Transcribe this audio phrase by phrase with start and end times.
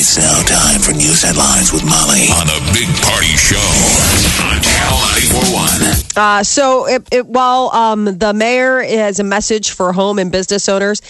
[0.00, 3.58] It's now time for news headlines with Molly on the Big Party Show
[4.46, 4.94] on Channel
[6.14, 6.14] 941.
[6.14, 10.68] Uh, so, it, it, while um, the mayor has a message for home and business
[10.68, 11.02] owners,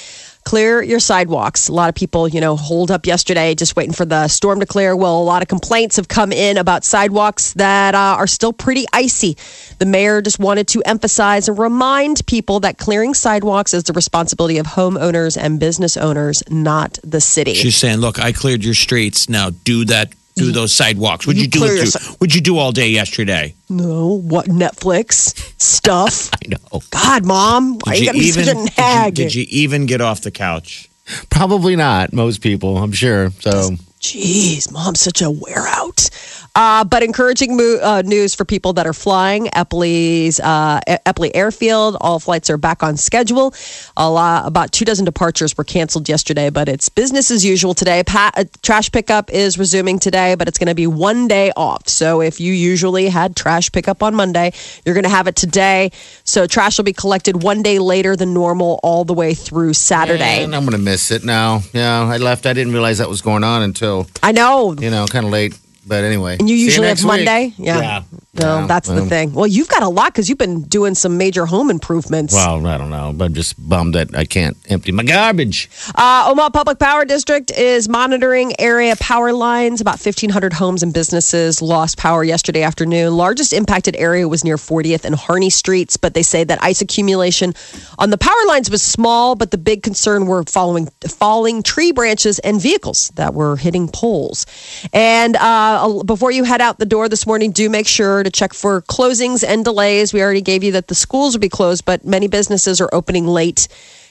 [0.48, 1.68] clear your sidewalks.
[1.68, 4.66] A lot of people, you know, hold up yesterday just waiting for the storm to
[4.66, 4.96] clear.
[4.96, 8.86] Well, a lot of complaints have come in about sidewalks that uh, are still pretty
[8.90, 9.36] icy.
[9.78, 14.56] The mayor just wanted to emphasize and remind people that clearing sidewalks is the responsibility
[14.56, 17.52] of homeowners and business owners, not the city.
[17.52, 19.28] She's saying, "Look, I cleared your streets.
[19.28, 20.14] Now do that.
[20.38, 21.26] Do those sidewalks.
[21.26, 21.58] What'd You you, do?
[21.60, 23.54] clear It your si- what'd you do all day yesterday?
[23.68, 26.30] no, what Netflix stuff?
[26.44, 26.80] I know.
[26.90, 29.14] God, mom, why Did you gotta be such a did you- nag?
[29.14, 30.88] did you even get off the couch?
[31.30, 32.12] Probably not.
[32.12, 33.30] Most people, I'm sure.
[33.40, 33.70] So
[34.00, 36.08] Jeez, mom's such a wear out.
[36.54, 39.46] Uh, but encouraging mo- uh, news for people that are flying.
[39.48, 43.54] Eppley's uh, Eppley Airfield, all flights are back on schedule.
[43.96, 48.02] A lot, about two dozen departures were canceled yesterday, but it's business as usual today.
[48.04, 51.88] Pa- uh, trash pickup is resuming today, but it's going to be one day off.
[51.88, 54.52] So if you usually had trash pickup on Monday,
[54.84, 55.90] you're going to have it today.
[56.24, 60.42] So trash will be collected one day later than normal, all the way through Saturday.
[60.42, 61.60] and I'm gonna miss it now.
[61.72, 62.46] Yeah, I left.
[62.46, 63.87] I didn't realize that was going on until
[64.22, 64.74] I know.
[64.78, 65.58] you know, kind of late.
[65.88, 67.24] But anyway, And you usually next have week.
[67.26, 67.54] Monday?
[67.56, 67.80] Yeah.
[67.80, 68.02] Yeah.
[68.34, 68.66] No, Yeah.
[68.66, 69.32] that's the Um, thing.
[69.32, 72.34] Well, you've got a lot because you've been doing some major home improvements.
[72.34, 75.68] Well, I don't know, but I'm just bummed that I can't empty my garbage.
[75.94, 79.80] Uh, Omaha Public Power District is monitoring area power lines.
[79.80, 83.16] About 1,500 homes and businesses lost power yesterday afternoon.
[83.16, 87.54] Largest impacted area was near 40th and Harney Streets, but they say that ice accumulation
[87.98, 92.38] on the power lines was small, but the big concern were following falling tree branches
[92.40, 94.46] and vehicles that were hitting poles.
[94.92, 98.52] And uh, before you head out the door this morning, do make sure to check
[98.52, 100.12] for closings and delays.
[100.12, 103.26] We already gave you that the schools will be closed, but many businesses are opening
[103.26, 103.68] late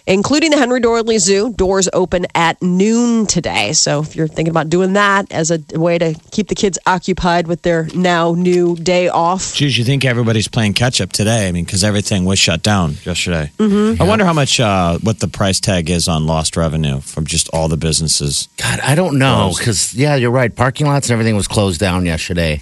[0.07, 1.53] including the Henry Doorly Zoo.
[1.53, 3.73] Doors open at noon today.
[3.73, 7.47] So if you're thinking about doing that as a way to keep the kids occupied
[7.47, 9.53] with their now new day off.
[9.53, 11.47] Geez, you think everybody's playing catch up today?
[11.47, 13.51] I mean, because everything was shut down yesterday.
[13.57, 14.01] Mm-hmm.
[14.01, 17.49] I wonder how much, uh, what the price tag is on lost revenue from just
[17.49, 18.47] all the businesses.
[18.57, 20.55] God, I don't know because yeah, you're right.
[20.55, 22.61] Parking lots and everything was closed down yesterday,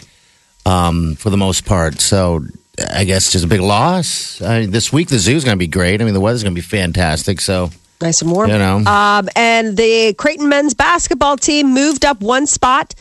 [0.66, 2.00] um, for the most part.
[2.00, 2.44] So
[2.94, 4.42] I guess just a big loss.
[4.42, 6.02] I this week the zoo's going to be great.
[6.02, 7.42] I mean, the weather's going to be fantastic.
[7.42, 7.70] So
[8.02, 8.50] Nice and warm.
[8.50, 8.78] You know.
[8.80, 12.94] Um, and the Creighton men's basketball team moved up one spot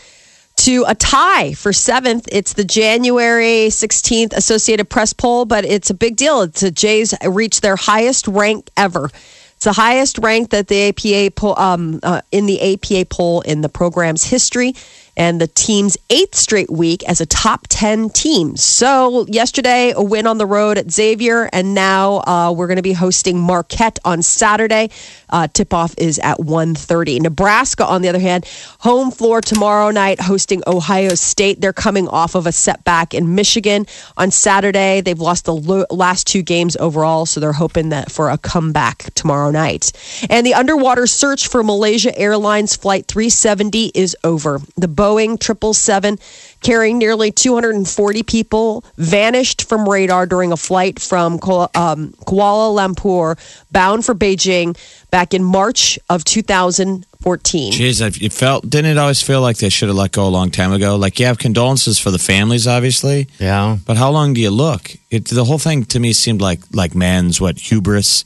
[0.56, 2.28] to a tie for seventh.
[2.30, 6.42] It's the January 16th Associated Press poll, but it's a big deal.
[6.42, 9.10] It's the Jays reached their highest rank ever.
[9.56, 13.62] It's the highest rank that the APA poll, um, uh, in the APA poll in
[13.62, 14.74] the program's history,
[15.16, 18.56] and the team's eighth straight week as a top 10 team.
[18.56, 22.82] So, yesterday, a win on the road at Xavier, and now uh, we're going to
[22.82, 24.90] be hosting Marquette on Saturday.
[25.30, 27.20] Uh, tip off is at 1.30.
[27.20, 28.46] Nebraska, on the other hand,
[28.80, 31.60] home floor tomorrow night hosting Ohio State.
[31.60, 33.86] They're coming off of a setback in Michigan
[34.16, 35.00] on Saturday.
[35.00, 39.12] They've lost the lo- last two games overall, so they're hoping that for a comeback
[39.14, 39.92] tomorrow night.
[40.30, 44.60] And the underwater search for Malaysia Airlines Flight 370 is over.
[44.76, 46.18] The Boeing 777
[46.62, 53.36] carrying nearly 240 people vanished from radar during a flight from Kuala, um, Kuala Lumpur
[53.70, 54.74] bound for Beijing
[55.10, 57.72] back in March of 2014.
[57.72, 60.50] Jeez, it felt, didn't it always feel like they should have let go a long
[60.50, 60.96] time ago?
[60.96, 63.28] Like, you have condolences for the families, obviously.
[63.38, 64.90] yeah, But how long do you look?
[65.10, 68.24] It, the whole thing to me seemed like like man's what hubris.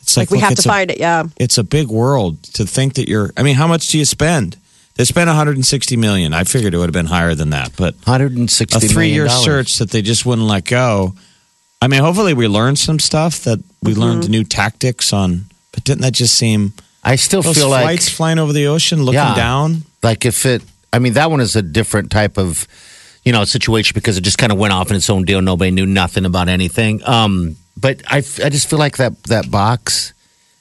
[0.00, 1.24] It's Like we look, have it's to a- find it, yeah.
[1.38, 3.30] It's a big world to think that you're.
[3.36, 4.56] I mean, how much do you spend?
[5.00, 6.34] They spent 160 million.
[6.34, 9.90] I figured it would have been higher than that, but 160 a three-year search that
[9.90, 11.14] they just wouldn't let go.
[11.80, 14.00] I mean, hopefully we learned some stuff that we Mm-hmm.
[14.02, 15.46] learned new tactics on.
[15.72, 19.14] But didn't that just seem I still feel like flights flying over the ocean, looking
[19.14, 19.34] Yeah.
[19.34, 19.84] down?
[20.02, 20.62] like if it
[20.92, 22.68] i mean that one is a different type of
[23.24, 25.70] you know situation because it just kind of went off in its own deal nobody
[25.70, 30.12] knew nothing about anything um but I, I just feel like that that box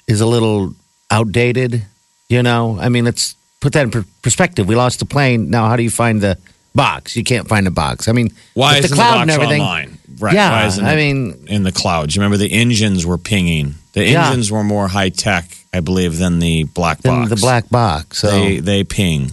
[0.08, 0.74] is a little
[1.12, 1.84] outdated
[2.30, 5.68] you know i mean let's put that in per- perspective we lost the plane now
[5.68, 6.38] how do you find the
[6.76, 9.32] box you can't find the box i mean Why with isn't the cloud box and
[9.32, 9.98] everything online?
[10.20, 10.34] Right.
[10.34, 12.14] Yeah, Why isn't I it mean- in the clouds.
[12.14, 13.76] You remember the engines were pinging.
[13.94, 14.28] The Yeah.
[14.28, 17.30] engines were more high tech, I believe, than the black than box.
[17.30, 19.32] the black box so They they ping.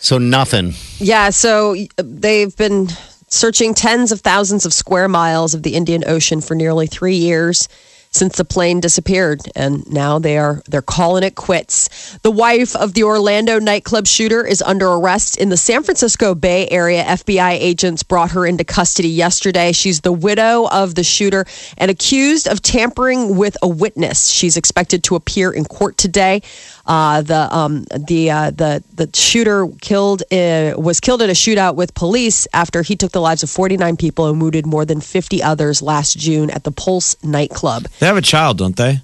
[0.00, 0.74] So nothing.
[0.98, 2.88] Yeah, so uh, they've been
[3.28, 7.68] searching tens of thousands of square miles of the Indian Ocean for nearly three years
[8.14, 12.16] since the plane disappeared and now they are they're calling it quits.
[12.18, 16.68] The wife of the orlando nightclub shooter is under arrest in the san francisco bay
[16.70, 17.02] area.
[17.04, 19.72] Fbi agents brought her into custody yesterday.
[19.72, 21.44] She's the widow of the shooter
[21.76, 24.28] and accused of tampering with a witness.
[24.28, 26.42] She's expected to appear in court today
[26.86, 31.76] uh, the um, the uh, the the shooter killed uh, was killed in a shootout
[31.76, 35.42] with police after he took the lives of 49 people and wounded more than 50
[35.42, 37.84] others last June at the Pulse nightclub.
[38.00, 39.00] They have a child, don't they?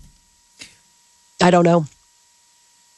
[1.42, 1.86] I don't know.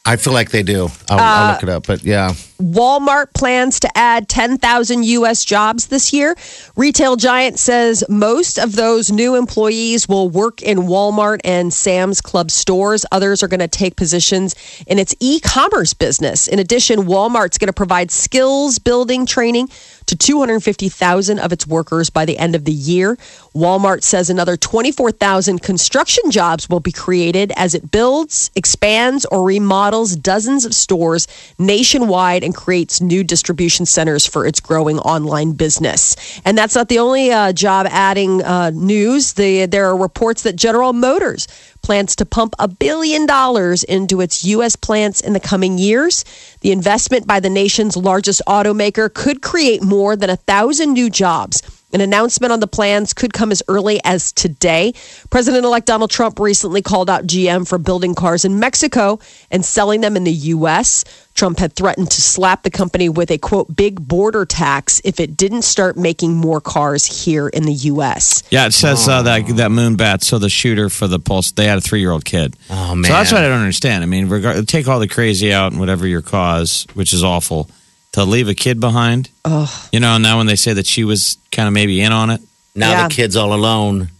[0.04, 0.88] I feel like they do.
[1.08, 2.32] I'll, I'll uh, look it up, but yeah.
[2.60, 5.44] Walmart plans to add 10,000 U.S.
[5.44, 6.36] jobs this year.
[6.74, 12.50] Retail giant says most of those new employees will work in Walmart and Sam's Club
[12.50, 13.06] stores.
[13.12, 14.56] Others are going to take positions
[14.88, 16.48] in its e commerce business.
[16.48, 19.68] In addition, Walmart's going to provide skills building training
[20.06, 23.16] to 250,000 of its workers by the end of the year.
[23.54, 30.16] Walmart says another 24,000 construction jobs will be created as it builds, expands, or remodels
[30.16, 31.26] dozens of stores
[31.58, 36.40] nationwide and creates new distribution centers for its growing online business.
[36.44, 39.34] And that's not the only uh, job adding uh, news.
[39.34, 41.48] The, there are reports that General Motors
[41.82, 44.76] plans to pump a billion dollars into its U.S.
[44.76, 46.24] plants in the coming years.
[46.60, 51.62] The investment by the nation's largest automaker could create more than a thousand new jobs.
[51.92, 54.94] An announcement on the plans could come as early as today.
[55.28, 59.18] President elect Donald Trump recently called out GM for building cars in Mexico
[59.50, 61.04] and selling them in the U.S.
[61.34, 65.36] Trump had threatened to slap the company with a quote, big border tax if it
[65.36, 68.42] didn't start making more cars here in the U.S.
[68.50, 70.22] Yeah, it says uh, that that moon bat.
[70.22, 72.54] So the shooter for the pulse, they had a three year old kid.
[72.70, 73.04] Oh, man.
[73.04, 74.02] So that's what I don't understand.
[74.02, 77.68] I mean, regard, take all the crazy out and whatever your cause, which is awful,
[78.12, 79.30] to leave a kid behind.
[79.44, 80.18] Oh, you know.
[80.18, 82.40] Now when they say that she was kind of maybe in on it,
[82.74, 83.08] Now Yeah.
[83.08, 84.10] the kid's all alone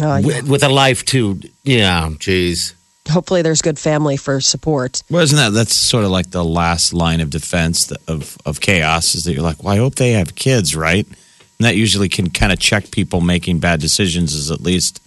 [0.00, 0.20] Uh, yeah.
[0.26, 1.40] with, with a life too.
[1.64, 2.74] Yeah, jeez.
[3.10, 5.02] Hopefully, there's good family for support.
[5.10, 9.14] well, isn't that that's sort of like the last line of defense of of chaos?
[9.14, 11.06] Is that you're like, well, I hope they have kids, right?
[11.06, 14.34] And that usually can kind of check people making bad decisions.
[14.34, 15.00] Is at least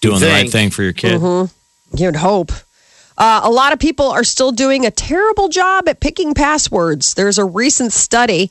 [0.00, 1.20] doing the right thing for your kid.
[1.94, 2.52] You'd hope.
[3.18, 7.14] Uh, a lot of people are still doing a terrible job at picking passwords.
[7.14, 8.50] There's a recent study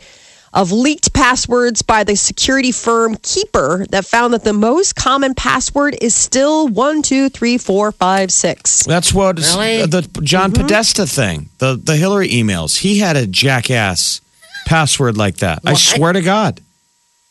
[0.54, 5.96] of leaked passwords by the security firm Keeper that found that the most common password
[6.02, 8.84] is still one, two, three, four, five, six.
[8.84, 9.86] That's what Really?
[9.86, 10.64] the John mm-hmm.
[10.64, 12.78] Podesta thing, the the Hillary emails.
[12.78, 14.22] He had a jackass
[14.66, 15.62] password like that.
[15.66, 16.60] I swear to God,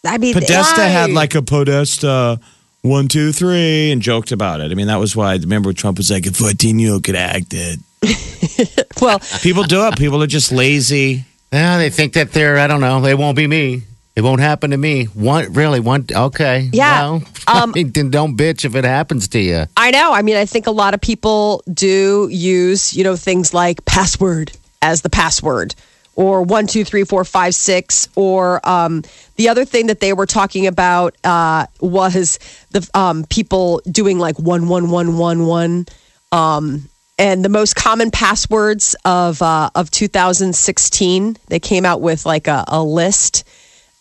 [0.05, 2.41] I mean, Podesta had like a Podesta
[2.83, 4.73] one two three and joked about it.
[4.73, 5.35] I mean, that was why.
[5.35, 7.81] Remember, Trump was like, "A fourteen year old could act it."
[9.01, 9.99] well, People do it.
[9.99, 11.25] People are just lazy.
[11.53, 12.59] Yeah, they think that they're.
[12.59, 13.01] I don't know.
[13.01, 13.83] They won't be me.
[14.17, 15.05] It won't happen to me.
[15.07, 16.07] One really one.
[16.11, 16.69] Okay.
[16.73, 17.01] Yeah.
[17.01, 19.67] Well, Um, I mean, then don't bitch if it happens to you.
[19.77, 20.13] I know.
[20.13, 24.53] I mean, I think a lot of people do use, you know, things like password
[24.83, 25.75] as the password
[26.17, 28.09] or one, two, three, four, five, six.
[28.15, 29.03] Or um,
[29.37, 32.39] the other thing that they were talking about uh, was
[32.71, 35.87] the um, people doing like one, one, one, one, one.
[36.31, 36.89] Um,
[37.21, 42.65] and the most common passwords of uh, of 2016, they came out with like a,
[42.67, 43.45] a list.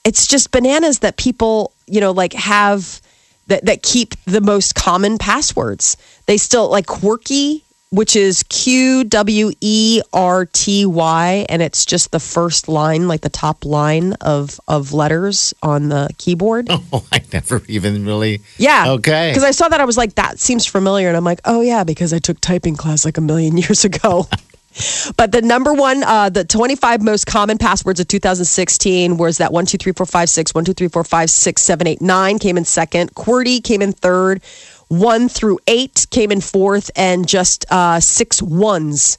[0.05, 3.01] It's just bananas that people, you know, like have
[3.47, 5.97] that, that keep the most common passwords.
[6.27, 12.11] They still like QWERTY, which is Q W E R T Y, and it's just
[12.11, 16.69] the first line, like the top line of of letters on the keyboard.
[16.91, 18.41] Oh, I never even really.
[18.57, 18.85] Yeah.
[18.93, 19.29] Okay.
[19.29, 21.07] Because I saw that, I was like, that seems familiar.
[21.07, 24.27] And I'm like, oh, yeah, because I took typing class like a million years ago.
[25.17, 29.65] but the number one, uh, the 25 most common passwords of 2016 was that 1,
[29.67, 32.57] 2, 3, 4, 5, 6, 1, 2, 3, 4, 5, 6, 7, 8, 9 came
[32.57, 33.13] in second.
[33.13, 34.41] QWERTY came in third.
[34.89, 36.91] 1 through 8 came in fourth.
[36.95, 39.17] And just uh, six ones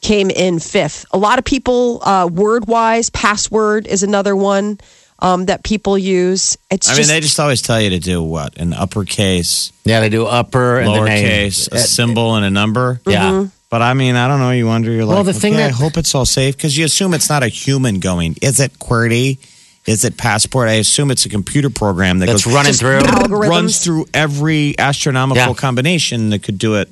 [0.00, 1.06] came in fifth.
[1.12, 4.78] A lot of people, uh, word wise, password is another one.
[5.18, 6.58] Um, that people use.
[6.68, 10.00] It's I just mean, they just always tell you to do what an uppercase, Yeah,
[10.00, 11.46] they do upper and then they.
[11.46, 13.00] lowercase, a symbol, and a number.
[13.06, 13.30] Yeah.
[13.30, 13.48] Mm-hmm.
[13.70, 14.50] But I mean, I don't know.
[14.50, 14.90] You wonder.
[14.90, 17.28] You're like, Well, the thing okay, I hope it's all safe because you assume it's
[17.28, 18.34] not a human going.
[18.42, 19.38] Is it QWERTY?
[19.86, 20.68] Is it passport?
[20.68, 23.00] I assume it's a computer program that That's goes running through.
[23.36, 25.54] Runs through every astronomical Yeah.
[25.54, 26.88] combination that could do it.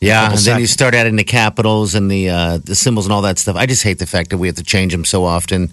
[0.00, 0.70] Yeah, and couple then you seconds.
[0.70, 3.56] start adding the capitals and the uh, the symbols and all that stuff.
[3.56, 5.72] I just hate the fact that we have to change them so often.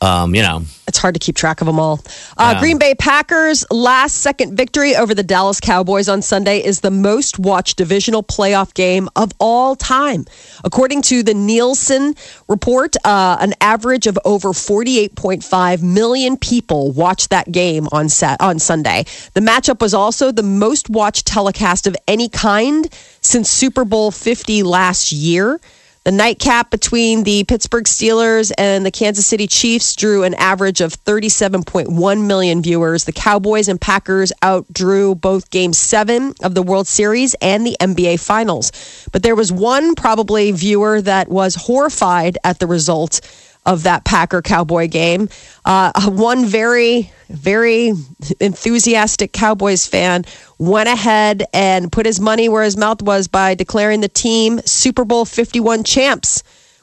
[0.00, 2.00] Um, you know, It's hard to keep track of them all.
[2.36, 2.60] Uh, Yeah.
[2.60, 7.38] Green Bay Packers' last second victory over the Dallas Cowboys on Sunday is the most
[7.38, 10.26] watched divisional playoff game of all time.
[10.64, 12.14] According to the Nielsen
[12.46, 18.58] report, uh, an average of over 48.5 million people watched that game on, sat- on
[18.58, 19.06] Sunday.
[19.34, 24.62] The matchup was also the most watched telecast of any kind since Super Bowl 50
[24.62, 25.58] last year.
[26.06, 30.92] The nightcap between the Pittsburgh Steelers and the Kansas City Chiefs drew an average of
[30.92, 33.06] 37.1 million viewers.
[33.06, 38.20] The Cowboys and Packers outdrew both game seven of the World Series and the NBA
[38.20, 38.70] Finals.
[39.10, 43.20] But there was one probably viewer that was horrified at the result
[43.66, 45.28] of that Packer Cowboy game.
[45.64, 47.92] Uh, one very, very
[48.40, 50.24] enthusiastic Cowboys fan
[50.58, 55.04] went ahead and put his money where his mouth was by declaring the team Super
[55.04, 56.42] Bowl 51 champs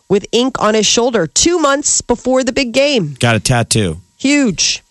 [0.09, 3.15] with ink on his shoulder two months before the big game.
[3.19, 4.01] Got a tattoo.
[4.17, 4.83] Huge,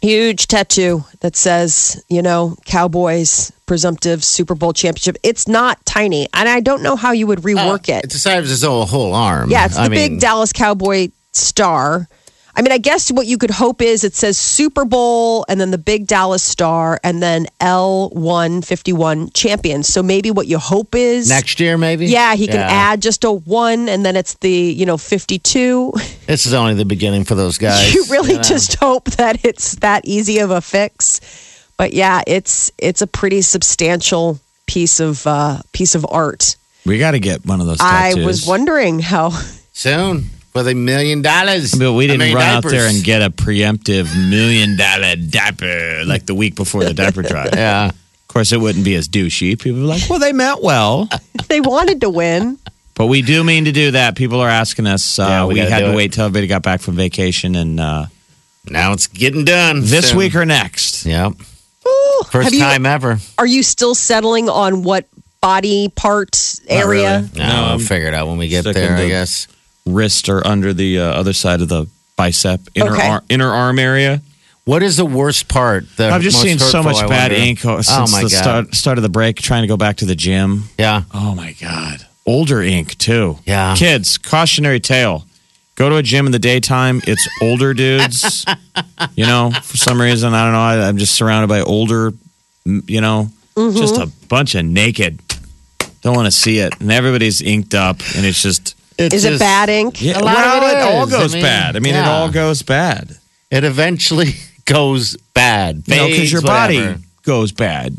[0.00, 5.16] huge tattoo that says, you know, Cowboys presumptive Super Bowl championship.
[5.22, 6.28] It's not tiny.
[6.34, 8.04] And I don't know how you would rework uh, it.
[8.04, 9.50] it's the size of his whole, whole arm.
[9.50, 12.08] Yeah, it's the I big mean, Dallas Cowboy star.
[12.54, 15.70] I mean, I guess what you could hope is it says Super Bowl and then
[15.70, 19.88] the big Dallas star and then L151 champions.
[19.88, 22.06] So maybe what you hope is next year, maybe.
[22.06, 25.92] Yeah, he can add just a one and then it's the, you know, 52.
[26.26, 27.94] This is only the beginning for those guys.
[27.94, 28.42] you really know.
[28.42, 31.20] just hope that it's that easy of a fix.
[31.76, 36.56] But yeah, it's it's a pretty substantial piece of uh piece of art.
[36.84, 39.30] We got to get one of those I was wondering how
[39.72, 41.72] soon for the million dollars.
[41.74, 46.26] But we didn't mean, run out there and get a preemptive million dollar diaper like
[46.26, 47.50] the week before the diaper drive.
[47.54, 47.86] Yeah.
[47.88, 49.58] Of course, it wouldn't be as douchey.
[49.60, 51.08] People would be like, well, they meant well.
[51.48, 52.58] they wanted to win.
[52.94, 54.14] But we do mean to do that.
[54.16, 55.18] People are asking us.
[55.18, 55.96] Uh, Yeah, we we had to it.
[55.96, 57.56] wait till everybody got back from vacation.
[57.56, 58.06] And uh,
[58.68, 59.80] Now it's getting done.
[59.82, 60.18] this soon.
[60.18, 61.06] week or next.
[61.06, 61.32] Yep.
[61.88, 63.18] Ooh, First have you- time ever.
[63.38, 65.06] Are you still settling on what
[65.40, 67.20] body part area?
[67.22, 67.38] really.
[67.38, 69.48] No, No, I'll I'm figure it out when we get sticking there, I to- guess.
[69.86, 73.08] Wrist or under the uh, other side of the bicep, inner, Okay.
[73.08, 74.20] ar- inner arm area.
[74.64, 75.84] What is the worst part?
[75.96, 77.46] The I've just most seen so much I bad wonder?
[77.46, 78.42] ink uh, since oh my the God.
[78.42, 80.64] start, start of the break, trying to go back to the gym.
[80.78, 81.02] Yeah.
[81.14, 82.06] Oh my God.
[82.26, 83.38] Older ink, too.
[83.46, 83.74] Yeah.
[83.76, 85.24] Kids, cautionary tale.
[85.76, 87.00] Go to a gym in the daytime.
[87.06, 88.44] It's older dudes.
[89.16, 90.60] you know, for some reason, I don't know.
[90.60, 92.12] I, I'm just surrounded by older,
[92.64, 95.20] you know, just a bunch of naked.
[96.02, 96.78] Don't want to see it.
[96.80, 98.76] And everybody's inked up, and it's just.
[99.00, 100.02] It's Is it bad ink?
[100.02, 101.14] Yeah, A lot of well, it it, all is.
[101.14, 101.76] I goes mean, bad.
[101.76, 103.16] I mean, it all goes bad.
[103.50, 104.34] It eventually
[104.66, 105.76] goes bad.
[105.76, 107.96] You because Fades, your body goes bad.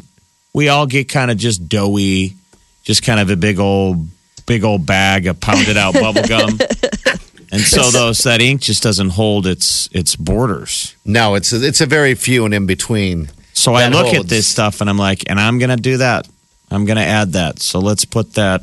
[0.54, 2.36] We all get kind of just doughy,
[2.84, 4.08] just kind of a big old,
[4.46, 6.60] big old bag of pounded out bubble gum.
[7.52, 10.96] And so those that ink just doesn't hold its its borders.
[11.04, 13.30] No, it's a, it's a very few and in between.
[13.54, 16.28] So I That look at this stuff and I'm like, and I'm gonna do that.
[16.70, 17.60] I'm gonna add that.
[17.60, 18.62] So let's put that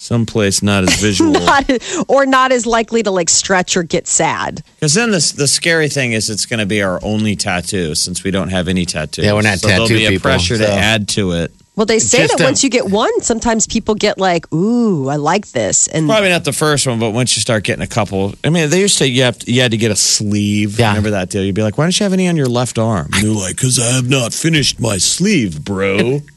[0.00, 1.32] someplace not as visual.
[1.32, 1.70] Not,
[2.08, 4.62] or not as likely to like stretch or get sad.
[4.76, 8.24] Because then the the scary thing is it's going to be our only tattoo since
[8.24, 9.24] we don't have any tattoos.
[9.24, 11.52] Yeah, we're not so there'll tattoo be a people, pressure to add to it.
[11.76, 15.08] Well, they say Just that a- once you get one, sometimes people get like, "Ooh,
[15.08, 17.86] I like this," and Probably not the first one, but once you start getting a
[17.86, 20.78] couple, I mean, they used to you have to, you had to get a sleeve.
[20.78, 20.88] Yeah.
[20.88, 21.42] Remember that deal?
[21.44, 23.56] You'd be like, "Why don't you have any on your left arm?" And they're like,
[23.56, 26.20] "Cause I have not finished my sleeve, bro."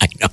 [0.02, 0.28] I know.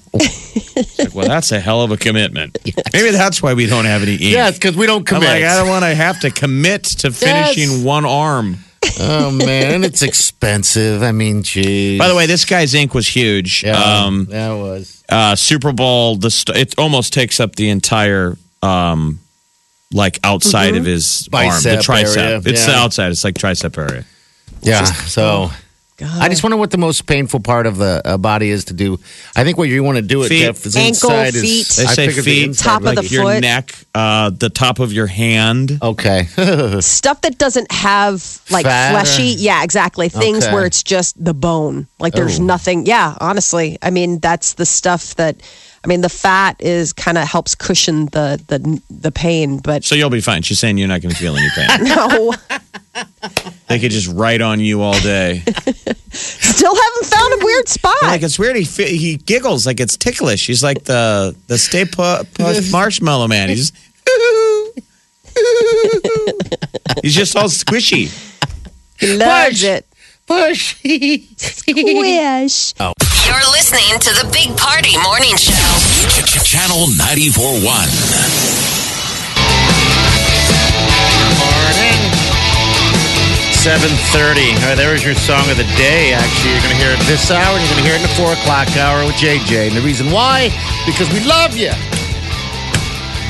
[0.99, 2.57] like, well, that's a hell of a commitment.
[2.93, 4.21] Maybe that's why we don't have any ink.
[4.21, 5.29] yeah, it's because we don't I'm commit.
[5.29, 8.57] like, I don't want to have to commit to finishing one arm.
[8.99, 11.03] oh man, and it's expensive.
[11.03, 11.99] I mean, geez.
[11.99, 13.63] By the way, this guy's ink was huge.
[13.63, 15.03] yeah, Um, that was.
[15.09, 19.19] uh, Super Bowl, the st- it almost takes up the entire um,
[19.91, 22.17] like outside of his arm, the tricep.
[22.17, 23.11] area, It's the outside.
[23.11, 24.05] It's like tricep area.
[24.61, 24.85] Yeah.
[24.85, 25.49] So
[25.97, 26.21] God.
[26.21, 28.99] I just wonder what the most painful part of the uh, body is to do.
[29.35, 30.41] I think what you want to do it, Feet.
[30.43, 31.67] Jeff, is Ankle, inside feet.
[31.69, 33.41] Is, They I say figured the feet, inside top of the your foot.
[33.41, 35.79] neck, uh, the top of your hand.
[35.81, 36.25] Okay.
[36.81, 39.35] stuff that doesn't have like Fat or- fleshy.
[39.39, 40.07] Yeah, exactly.
[40.09, 40.53] Things Okay.
[40.53, 41.87] where it's just the bone.
[41.99, 42.43] Like there's Oh.
[42.43, 42.85] nothing.
[42.85, 45.37] Yeah, honestly, I mean that's the stuff that.
[45.83, 49.95] I mean the fat is kind of helps cushion the the the pain, but So
[49.95, 50.41] you'll be fine.
[50.41, 51.67] She's saying you're not going to feel any pain.
[51.83, 52.33] no,
[53.67, 55.43] they could just write on you all day.
[56.11, 57.95] still haven't found a weird spot.
[58.03, 58.55] like it's weird.
[58.55, 60.47] He fi- he giggles like it's ticklish.
[60.47, 63.49] He's like the the Stay Pu- Puft Marshmallow Man.
[63.49, 63.71] He's
[67.03, 68.09] he's just all squishy.
[68.99, 69.63] he loves Push.
[69.63, 69.85] it.
[70.25, 70.83] Push.
[71.67, 72.73] Wish.
[73.27, 75.51] You're listening to the Big Party Morning Show.
[76.47, 78.87] Channel 94.1.
[83.67, 84.55] 7.30.
[84.55, 86.51] All right, there was your song of the day, actually.
[86.51, 88.15] You're going to hear it this hour, and you're going to hear it in the
[88.15, 89.67] 4 o'clock hour with JJ.
[89.67, 90.47] And the reason why?
[90.85, 91.71] Because we love you.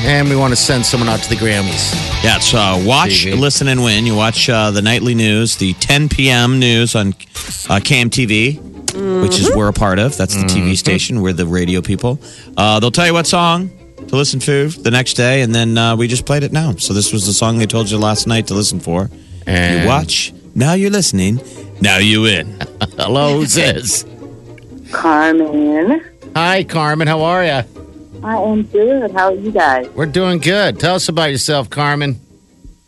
[0.06, 1.92] And we want to send someone out to the Grammys.
[2.22, 3.36] Yeah, it's uh, watch, TV.
[3.36, 4.06] listen, and win.
[4.06, 6.60] You watch uh, the nightly news, the 10 p.m.
[6.60, 7.14] news on
[7.68, 8.08] uh, Cam
[9.08, 10.16] TV, which is we're a part of.
[10.16, 11.22] That's the TV station.
[11.22, 12.18] We're the radio people.
[12.56, 13.70] Uh, they'll tell you what song
[14.08, 16.72] to listen to the next day, and then uh, we just played it now.
[16.76, 19.10] So this was the song they told you last night to listen for.
[19.46, 21.40] And You watch, now you're listening,
[21.80, 22.58] now you in.
[22.96, 24.04] Hello, who's this?
[24.92, 26.02] Carmen.
[26.34, 27.08] Hi, Carmen.
[27.08, 27.62] How are you?
[28.22, 29.10] I am good.
[29.12, 29.88] How are you guys?
[29.90, 30.80] We're doing good.
[30.80, 32.20] Tell us about yourself, Carmen.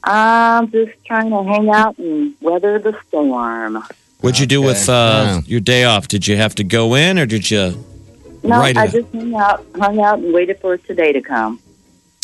[0.02, 3.82] I'm just trying to hang out and weather the storm.
[4.20, 5.40] What'd you do with uh, Yeah.
[5.46, 6.08] your day off?
[6.08, 7.84] Did you have to go in, or did you?
[8.42, 8.90] No, Right I in.
[8.90, 11.60] just hung out, hung out and waited for today to come.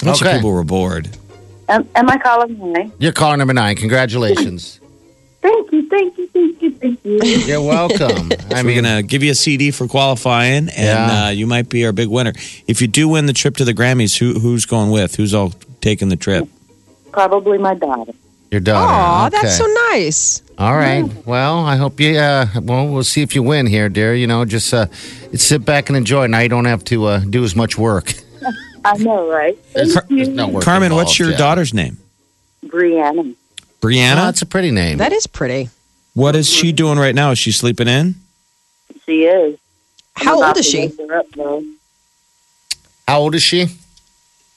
[0.03, 0.37] A bunch of Okay.
[0.37, 1.09] people were bored.
[1.69, 2.93] Am, am I calling mine?
[2.99, 3.77] You're caller number nine.
[3.77, 4.81] Congratulations.
[5.43, 7.19] Thank you, thank you, thank you, thank you.
[7.23, 8.33] You're welcome.
[8.53, 11.27] I We're gonna give you a CD for qualifying, and Yeah.
[11.27, 12.33] uh, you might be our big winner.
[12.67, 15.15] If you do win the trip to the Grammys, who who's going with?
[15.15, 16.49] Who's all taking the trip?
[17.13, 18.13] Probably my daughter.
[18.51, 18.87] Your daughter.
[18.93, 19.39] Aw, Okay.
[19.43, 20.43] that's so nice.
[20.59, 21.05] All right.
[21.27, 22.17] Well, I hope you.
[22.17, 24.15] Uh, well, we'll see if you win here, dear.
[24.15, 24.87] You know, just uh,
[25.35, 26.27] sit back and enjoy.
[26.27, 28.15] Now you don't have to uh, do as much work.
[28.85, 29.59] I know, right?
[29.75, 31.37] There's, Thank there's you, no work Carmen, what's your yeah.
[31.37, 31.99] daughter's name?
[32.65, 33.35] Brianna.
[33.81, 34.13] Brianna.
[34.13, 34.99] Oh, that's a pretty name.
[34.99, 35.69] That is pretty.
[36.15, 37.33] what is she doing right now?
[37.33, 38.15] Is she sleeping in?
[39.05, 39.59] She is.
[40.15, 40.91] How old is she?
[41.13, 41.27] up.
[43.07, 43.67] How old is she?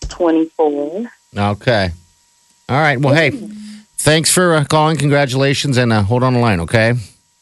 [0.08, 1.12] 24.
[1.38, 1.90] Okay.
[2.70, 3.00] All right.
[3.00, 3.32] Well, hey,
[4.00, 4.98] thanks for uh, calling.
[4.98, 6.94] Congratulations, and uh, hold on the line, okay?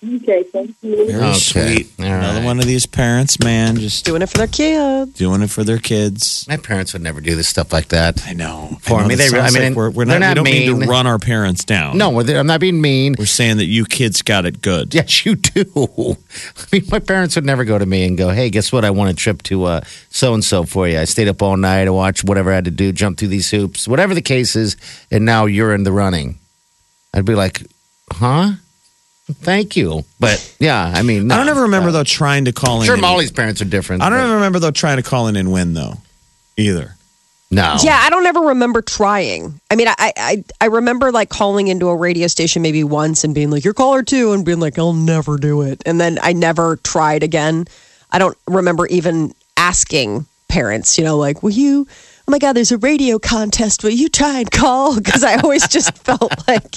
[0.05, 1.07] Okay, thank you.
[1.07, 1.33] Very Okay.
[1.39, 1.91] sweet.
[1.99, 2.45] All Another right.
[2.45, 5.13] one of these parents, man, just Doing it for their kids.
[5.13, 6.45] doing it for their kids.
[6.47, 8.21] My parents would never do this stuff like that.
[8.27, 8.77] I know.
[8.81, 10.51] For I know me, they re- I mean, like we're, we're they're not, not we
[10.51, 10.81] don't mean mean.
[10.81, 11.97] to run our parents down.
[11.97, 13.15] No, I'm not being mean.
[13.17, 14.93] we're saying that you kids got it good.
[14.93, 15.65] Yes, you do.
[15.75, 18.85] I mean, my parents would never go to me and go, "Hey, guess what?
[18.85, 21.87] I want a trip to so and so for you." I stayed up all night.
[21.87, 24.77] I watched whatever I had to do, jump through these hoops, whatever the case is,
[25.09, 26.37] and now you're in the running.
[27.13, 27.63] I'd be like,
[28.11, 28.51] "Huh?
[29.41, 31.35] Thank you." But yeah, I mean, no.
[31.35, 32.85] I don't ever remember though trying to call I'm in.
[32.85, 34.01] sure and- Molly's parents are different.
[34.03, 35.95] I don't but- ever remember though trying to call in and win though,
[36.57, 36.93] either.
[37.49, 37.77] No.
[37.81, 39.61] Yeah, I don't ever remember trying.
[39.71, 43.33] I mean, I, I I remember like calling into a radio station maybe once and
[43.33, 46.33] being like, "You're caller two," and being like, "I'll never do it," and then I
[46.33, 47.65] never tried again.
[48.11, 51.87] I don't remember even asking parents, you know, like, "Will you?"
[52.27, 53.83] Oh my God, there's a radio contest.
[53.83, 54.95] Will you try and call?
[55.07, 56.75] Because I always just felt like,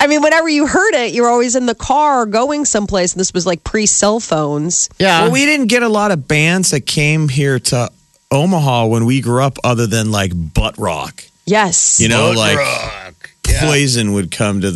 [0.00, 3.32] I mean, whenever you heard it, you're always in the car going someplace, and this
[3.32, 4.88] was like pre cell phones.
[4.98, 5.22] Yeah.
[5.22, 7.90] Well, we didn't get a lot of bands that came here to
[8.32, 11.22] Omaha when we grew up, other than like butt rock.
[11.46, 13.30] Yes, You know, Butt like rock.
[13.44, 14.70] Poison would come to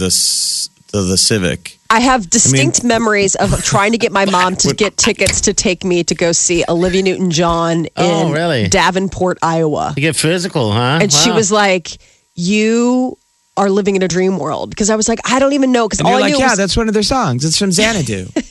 [0.93, 1.79] the the Civic.
[1.91, 5.85] I have distinct memories of trying to get my mom to get tickets to take
[5.85, 8.69] me to go see Olivia Newton John oh, in Oh, really?
[8.69, 9.95] Davenport, Iowa.
[9.97, 10.99] You get physical, huh?
[11.01, 11.99] And she was like,
[12.35, 13.17] You
[13.59, 14.71] are living in a dream world.
[14.71, 15.89] Because I was like, I don't even know.
[15.89, 17.45] Because all you're I like, knew yeah, was that's one of their songs.
[17.45, 18.29] It's from Xanadu.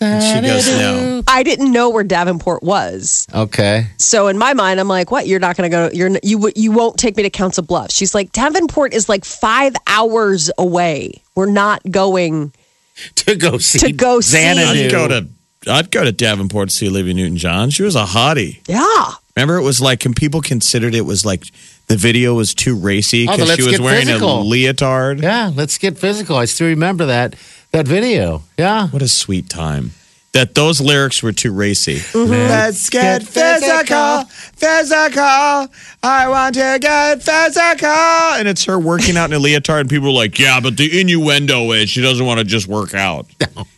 [0.00, 1.22] and she goes, no.
[1.28, 3.26] I didn't know where Davenport was.
[3.34, 3.86] okay.
[3.98, 5.26] So in my mind, I'm like, what?
[5.26, 7.94] You're not going to go, you're, you, you won't take me to Council Bluffs.
[7.96, 11.22] She's like, Davenport is like five hours away.
[11.34, 12.52] We're not going.
[13.16, 13.78] To go see.
[13.80, 14.86] To go see- Xanadu.
[14.86, 15.28] I'd go to
[15.68, 17.68] I'd go to Davenport to see Olivia Newton John.
[17.68, 18.60] She was a hottie.
[18.66, 19.10] Yeah.
[19.36, 21.44] Remember, it was like, and people considered it was like
[21.88, 24.40] the video was too racy Oh, because then she was wearing physical.
[24.40, 25.20] a leotard.
[25.20, 26.36] Yeah, let's get physical.
[26.36, 27.34] I still remember that
[27.76, 28.42] that video.
[28.58, 28.88] Yeah.
[28.88, 29.90] What a sweet time.
[30.32, 31.96] That those lyrics were too racy.
[31.96, 32.30] Mm-hmm.
[32.30, 35.22] Let's get physical, physical.
[36.02, 37.88] I want to get physical.
[37.88, 41.00] And it's her working out in a leotard, and people are like, yeah, but the
[41.00, 43.26] innuendo is she doesn't want to just work out.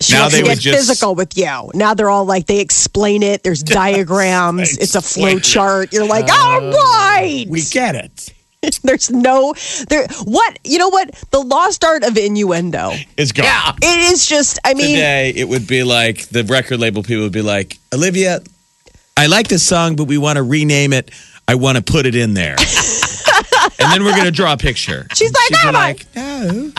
[0.00, 1.70] She Now wants they to would get just- physical with you.
[1.74, 3.44] Now they're all like they explain it.
[3.44, 4.78] There's diagrams.
[4.78, 5.92] it's a flow chart.
[5.92, 7.46] You're like, all right.
[7.48, 8.32] We get it.
[8.82, 9.54] There's no
[9.88, 10.08] there.
[10.24, 10.88] What you know?
[10.88, 12.90] What the lost art of innuendo?
[13.16, 13.44] It's gone.
[13.44, 13.72] Yeah.
[13.80, 14.58] It is just.
[14.64, 18.40] I mean, Today, it would be like the record label people would be like, Olivia,
[19.16, 21.10] I like this song, but we want to rename it.
[21.46, 22.56] I want to put it in there.
[23.78, 25.06] and then we're going to draw a picture.
[25.14, 26.72] She's like, She'd be "No, like, no.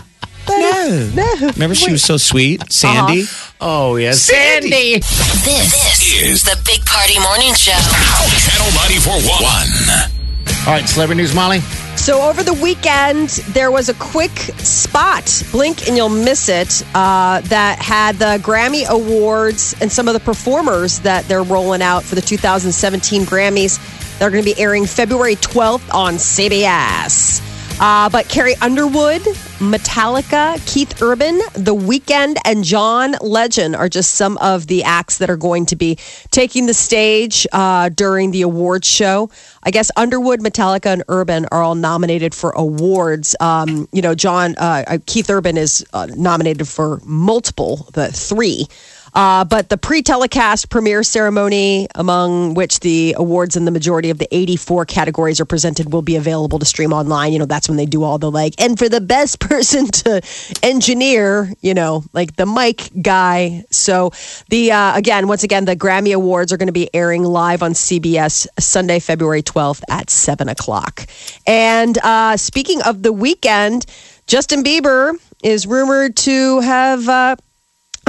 [0.49, 1.11] No.
[1.15, 1.47] no.
[1.53, 2.71] Remember, she was so sweet, uh-huh.
[2.71, 3.23] Sandy.
[3.61, 4.19] Oh yes.
[4.21, 4.95] Sandy.
[4.95, 7.71] This, this is the Big Party Morning Show.
[7.71, 10.18] Channel 941.
[10.67, 11.62] All right, celebrity news, Molly.
[11.95, 17.41] So over the weekend, there was a quick spot, blink and you'll miss it, uh,
[17.41, 22.15] that had the Grammy Awards and some of the performers that they're rolling out for
[22.15, 23.79] the 2017 Grammys.
[24.17, 27.41] They're going to be airing February 12th on CBS.
[27.79, 29.21] Uh, but Carrie Underwood,
[29.59, 35.29] Metallica, Keith Urban, The Weeknd, and John Legend are just some of the acts that
[35.29, 35.97] are going to be
[36.31, 39.29] taking the stage uh, during the awards show.
[39.61, 43.35] I guess Underwood, Metallica, and Urban are all nominated for awards.
[43.41, 48.65] Um, you know, John uh, Keith Urban is uh, nominated for multiple, the three.
[49.13, 54.17] Uh, but the pre telecast premiere ceremony, among which the awards in the majority of
[54.17, 57.33] the 84 categories are presented, will be available to stream online.
[57.33, 60.21] You know, that's when they do all the like, and for the best person to
[60.63, 63.63] engineer, you know, like the mic guy.
[63.71, 64.11] So,
[64.49, 67.73] the, uh, again, once again, the Grammy Awards are going to be airing live on
[67.73, 71.05] CBS Sunday, February 12th at 7 o'clock.
[71.45, 73.85] And uh, speaking of the Weeknd,
[74.27, 77.39] Justin Bieber is rumored to have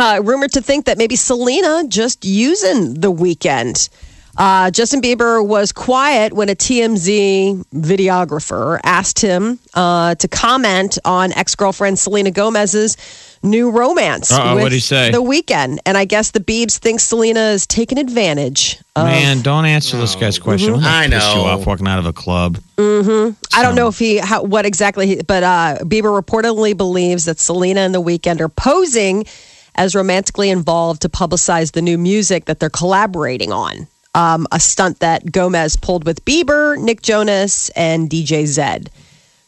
[0.00, 3.88] uh, rumored to think that maybe Selena just using the Weeknd.
[4.36, 11.32] Uh, Justin Bieber was quiet when a TMZ videographer asked him uh, to comment on
[11.32, 12.96] ex girlfriend Selena Gomez's
[13.42, 15.10] new romance Uh-oh, with what'd he say?
[15.10, 15.78] the Weeknd.
[15.84, 18.78] And I guess the Biebs think Selena is taking advantage.
[18.96, 20.74] Of, Man, don't answer this guy's question.
[20.74, 20.84] Mm-hmm.
[20.84, 21.48] I that piss you know.
[21.48, 22.58] off walking out of a club.
[22.78, 27.38] I don't know if he how, what exactly, he, but uh, Bieber reportedly believes that
[27.38, 29.26] Selena and the Weeknd are posing
[29.74, 33.87] as romantically involved to publicize the new music that they're collaborating on.
[34.14, 38.88] Um, a stunt that Gomez pulled with Bieber, Nick Jonas, and DJ Zedd.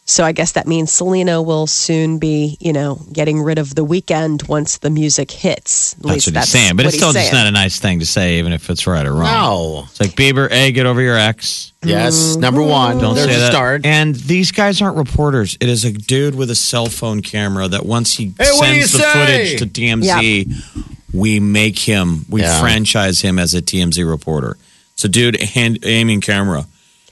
[0.05, 3.85] So I guess that means Selena will soon be, you know, getting rid of the
[3.87, 5.93] Weeknd once the music hits.
[5.95, 6.77] At That's least what he's saying.
[6.77, 9.07] But it's still he's just not a nice thing to say, even if it's right
[9.07, 9.23] or wrong.
[9.23, 9.83] No.
[9.87, 11.73] It's like Bieber, A, get over your ex.
[11.85, 12.99] Yes, number one.
[12.99, 13.53] Don't There's say a that.
[13.53, 13.87] start.
[13.87, 15.57] And these guys aren't reporters.
[15.61, 18.75] It is a dude with a cell phone camera that once he Hey, what do
[18.77, 19.13] you sends the say?
[19.57, 20.85] footage to TMZ,
[21.15, 22.61] we make him, we Yeah.
[22.61, 24.57] franchise him as a TMZ reporter.
[24.95, 26.67] It's a dude hand, aiming camera.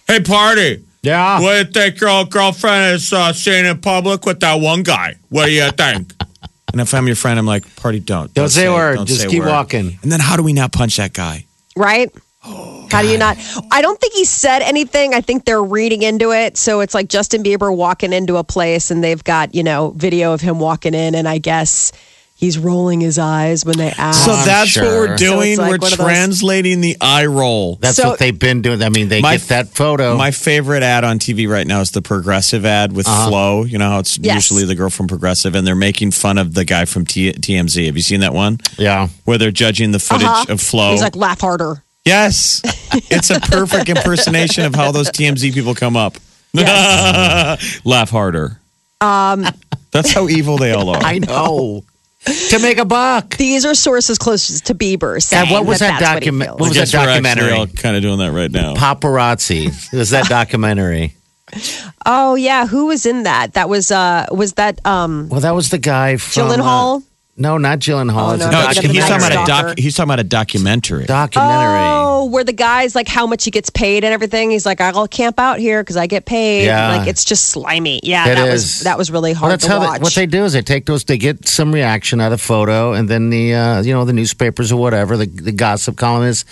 [0.09, 0.83] Hey, party.
[1.03, 1.41] Yeah.
[1.41, 4.83] What do you think your old girlfriend is uh, seeing in public with that one
[4.83, 5.17] guy?
[5.31, 6.13] What do you think?
[6.73, 8.33] and if I'm your friend, I'm like, party, don't.
[8.35, 8.97] Don't say a word.
[8.97, 9.49] don't Just keep word.
[9.49, 9.99] walking.
[10.03, 11.47] And then how do we not punch that guy?
[11.77, 12.11] right?
[12.43, 13.37] How do you not?
[13.71, 15.15] I don't think he said anything.
[15.15, 16.57] I think they're reading into it.
[16.57, 20.33] So it's like Justin Bieber walking into a place and they've got, you know, video
[20.33, 21.15] of him walking in.
[21.15, 21.93] And I guess
[22.40, 24.24] he's rolling his eyes when they ask.
[24.24, 25.57] So I'm that's what we're doing.
[25.57, 27.76] So like we're one of those- translating the eye roll.
[27.81, 28.83] That's So- what they've been doing.
[28.83, 30.16] I mean, they My- get that photo.
[30.16, 33.64] My favorite ad on TV right now is the Progressive ad with Flo.
[33.64, 34.35] You know how it's Yes.
[34.37, 37.87] usually the girl from Progressive, and they're making fun of the guy from T- TMZ.
[37.87, 38.59] Have you seen that one?
[38.79, 39.09] yeah.
[39.26, 40.46] Where they're judging the footage Uh-huh.
[40.48, 40.92] of Flo.
[40.92, 41.83] He's like, laugh harder.
[42.07, 42.62] yes,
[43.11, 46.16] it's a perfect impersonation of how those TMZ people come up.
[46.53, 47.81] Yes.
[47.85, 48.59] Laugh harder.
[49.00, 49.46] Um,
[49.92, 51.03] That's how evil they all are.
[51.03, 51.85] I know.
[52.25, 53.37] To make a buck.
[53.37, 56.49] These are sources closest to Bieber saying And what was that, that's what document?
[56.51, 56.61] feels.
[56.61, 57.53] What was guess that we're documentary?
[57.53, 58.75] all kind of doing that right now.
[58.75, 59.93] Paparazzi.
[59.93, 61.15] It was that documentary.
[62.07, 63.55] Oh yeah, who was in that?
[63.55, 66.99] That was uh was that um Well, that was the guy from Gyllenhaal?
[66.99, 67.05] uh,
[67.40, 68.31] no, not Gyllenhaal.
[68.31, 69.68] Oh, it's no, a No, Doc- he's talking about a Stalker.
[69.68, 69.79] doc.
[69.79, 71.05] He's talking about a documentary.
[71.07, 71.81] documentary.
[71.81, 74.50] Oh, where the guy's like how much he gets paid and everything.
[74.50, 76.66] He's like, I'll camp out here because I get paid.
[76.66, 76.96] Yeah.
[76.98, 78.00] Like it's just slimy.
[78.03, 78.53] Yeah, It that is.
[78.53, 79.98] was that was really Well, hard that's to how watch.
[79.98, 82.92] they, what they do is they take those, they get some reaction out of photo,
[82.92, 86.44] and then the uh, you know the newspapers or whatever, the, the gossip columnists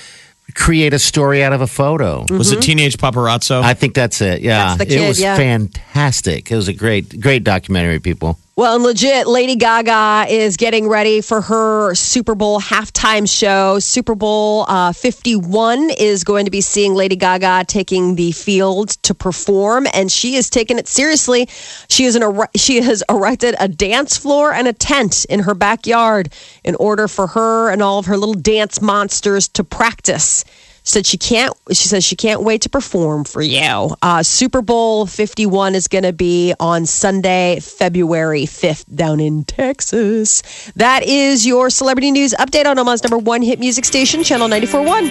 [0.54, 2.24] create a story out of a photo.
[2.30, 3.62] Was it Teenage Paparazzo?
[3.62, 4.40] I think that's it.
[4.40, 5.36] Yeah, That's the kid, it was yeah.
[5.36, 6.50] fantastic.
[6.50, 7.98] It was a great, great documentary.
[7.98, 8.38] People.
[8.58, 13.78] Well, and legit, Lady Gaga is getting ready for her Super Bowl halftime show.
[13.78, 19.14] Super Bowl uh, 51 is going to be seeing Lady Gaga taking the field to
[19.14, 21.48] perform, and she is taking it seriously.
[21.88, 26.32] She is an she has erected a dance floor and a tent in her backyard
[26.64, 30.44] in order for her and all of her little dance monsters to practice
[30.88, 35.06] said she can't she says she can't wait to perform for you uh, super bowl
[35.06, 40.42] 51 is going to be on sunday february 5th down in texas
[40.76, 45.04] that is your celebrity news update on omaha's number one hit music station channel 941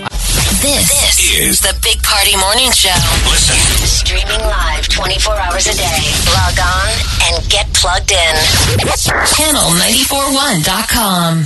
[0.62, 2.90] This, is the Big Party Morning Show.
[3.30, 3.56] Listen.
[3.86, 6.02] Streaming live 24 hours a day.
[6.34, 6.90] Log on
[7.30, 8.36] and get plugged in.
[9.38, 11.46] Channel941.com.